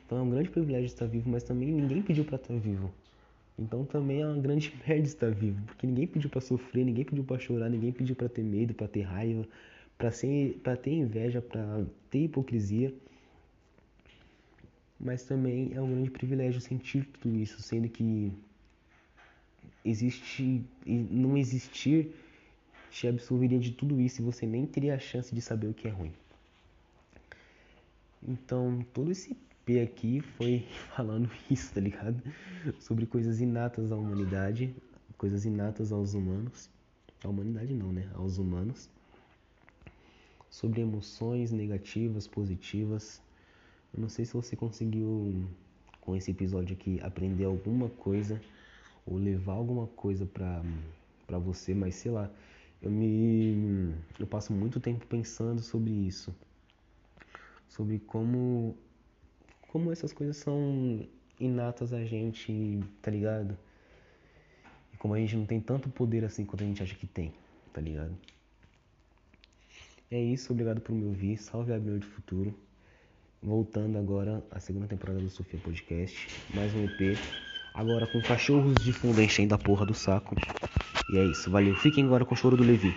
Então 0.05 0.18
é 0.18 0.23
um 0.23 0.31
grande 0.31 0.51
privilégio 0.51 0.87
estar 0.87 1.07
vivo, 1.07 1.31
mas 1.31 1.44
também 1.44 1.68
ninguém 1.71 2.03
pediu 2.03 2.25
para 2.25 2.37
estar 2.37 2.55
vivo. 2.55 2.92
Então 3.57 3.85
também 3.85 4.23
é 4.23 4.27
uma 4.27 4.40
grande 4.40 4.73
merda 4.87 5.07
estar 5.07 5.31
vivo, 5.31 5.62
porque 5.66 5.87
ninguém 5.87 6.07
pediu 6.07 6.29
para 6.29 6.40
sofrer, 6.40 6.85
ninguém 6.85 7.05
pediu 7.05 7.25
para 7.25 7.38
chorar, 7.38 7.68
ninguém 7.68 7.92
pediu 7.92 8.16
para 8.16 8.29
ter 8.29 8.42
medo, 8.42 8.75
para 8.75 8.88
ter 8.88 9.03
raiva, 9.03 9.47
para 9.97 10.11
ser, 10.11 10.59
para 10.62 10.77
ter 10.77 10.92
inveja, 10.92 11.40
para 11.40 11.85
ter 12.11 12.25
hipocrisia. 12.25 12.92
Mas 14.99 15.23
também 15.23 15.71
é 15.75 15.81
um 15.81 15.88
grande 15.88 16.11
privilégio 16.11 16.61
sentir 16.61 17.05
tudo 17.21 17.37
isso, 17.37 17.62
sendo 17.62 17.88
que 17.88 18.33
existe 19.85 20.64
e 20.85 20.92
não 20.92 21.37
existir 21.37 22.12
te 22.90 23.07
absolveria 23.07 23.61
de 23.61 23.71
tudo 23.71 24.01
isso 24.01 24.21
e 24.21 24.25
você 24.25 24.44
nem 24.44 24.66
teria 24.66 24.94
a 24.97 24.99
chance 24.99 25.33
de 25.33 25.40
saber 25.40 25.68
o 25.68 25.75
que 25.75 25.87
é 25.87 25.90
ruim. 25.90 26.12
Então, 28.26 28.85
todo 28.92 29.12
esse 29.12 29.37
P 29.64 29.81
aqui 29.81 30.20
foi 30.20 30.66
falando 30.96 31.31
isso, 31.50 31.72
tá 31.72 31.81
ligado? 31.81 32.22
Sobre 32.81 33.07
coisas 33.07 33.40
inatas 33.40 33.92
à 33.92 33.96
humanidade, 33.96 34.74
coisas 35.16 35.44
inatas 35.44 35.92
aos 35.92 36.14
humanos. 36.14 36.70
À 37.22 37.28
humanidade 37.28 37.74
não, 37.74 37.92
né? 37.92 38.11
Aos 38.14 38.38
humanos. 38.38 38.88
Sobre 40.50 40.81
emoções 40.81 41.52
negativas, 41.52 42.26
positivas. 42.26 43.22
Eu 43.94 44.00
não 44.00 44.09
sei 44.09 44.24
se 44.24 44.33
você 44.33 44.57
conseguiu, 44.57 45.46
com 46.00 46.16
esse 46.16 46.31
episódio 46.31 46.74
aqui, 46.74 47.00
aprender 47.02 47.44
alguma 47.44 47.88
coisa 47.88 48.40
ou 49.07 49.16
levar 49.16 49.52
alguma 49.52 49.87
coisa 49.87 50.26
pra, 50.26 50.62
pra 51.26 51.38
você, 51.38 51.74
mas 51.74 51.94
sei 51.94 52.11
lá. 52.11 52.31
Eu 52.81 52.90
me. 52.90 53.92
Eu 54.18 54.26
passo 54.26 54.52
muito 54.52 54.78
tempo 54.78 55.04
pensando 55.07 55.61
sobre 55.61 55.90
isso 55.90 56.33
sobre 57.68 57.98
como 58.00 58.76
como 59.68 59.92
essas 59.92 60.12
coisas 60.12 60.37
são 60.37 61.07
inatas 61.38 61.92
a 61.92 62.04
gente, 62.04 62.81
tá 63.02 63.11
ligado? 63.11 63.57
E 64.92 64.96
como 64.96 65.14
a 65.14 65.18
gente 65.18 65.37
não 65.37 65.46
tem 65.46 65.61
tanto 65.61 65.88
poder 65.88 66.24
assim 66.24 66.44
quanto 66.44 66.64
a 66.64 66.66
gente 66.66 66.83
acha 66.83 66.94
que 66.94 67.07
tem, 67.07 67.33
tá 67.72 67.81
ligado? 67.81 68.16
É 70.11 70.20
isso, 70.20 70.52
obrigado 70.52 70.81
por 70.81 70.94
me 70.94 71.04
ouvir. 71.04 71.37
Salve 71.37 71.72
a 71.72 71.78
meu 71.78 71.98
de 71.98 72.07
futuro. 72.07 72.54
Voltando 73.42 73.98
agora 73.98 74.42
à 74.50 74.59
segunda 74.59 74.87
temporada 74.87 75.20
do 75.20 75.28
Sofia 75.28 75.61
Podcast. 75.61 76.28
Mais 76.54 76.74
um 76.74 76.85
EP. 76.85 77.16
Agora 77.74 78.07
com 78.07 78.20
cachorros 78.22 78.74
de 78.83 78.92
fundo 78.92 79.22
enchendo 79.22 79.54
a 79.54 79.59
porra 79.59 79.85
do 79.85 79.94
saco. 79.94 80.35
E 81.12 81.18
é 81.18 81.24
isso, 81.26 81.50
valeu. 81.50 81.76
Fiquem 81.76 82.07
agora 82.07 82.24
com 82.24 82.35
o 82.35 82.37
choro 82.37 82.57
do 82.57 82.64
Levi. 82.64 82.96